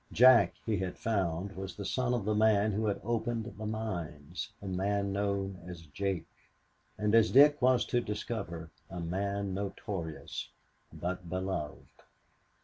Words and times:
Jack, 0.11 0.55
he 0.65 0.77
had 0.77 0.97
found, 0.97 1.55
was 1.55 1.75
the 1.75 1.85
son 1.85 2.15
of 2.15 2.25
the 2.25 2.33
man 2.33 2.71
who 2.71 2.87
had 2.87 2.99
opened 3.03 3.53
the 3.59 3.67
mines, 3.67 4.49
a 4.59 4.65
man 4.67 5.13
known 5.13 5.59
as 5.67 5.83
"Jake," 5.83 6.25
and, 6.97 7.13
as 7.13 7.29
Dick 7.29 7.61
was 7.61 7.85
to 7.85 8.01
discover, 8.01 8.71
a 8.89 8.99
man 8.99 9.53
notorious, 9.53 10.49
but 10.91 11.29
beloved. 11.29 11.85